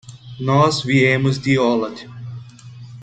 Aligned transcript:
Nós 0.39 0.81
viemos 0.81 1.37
de 1.37 1.59
Olot. 1.59 2.09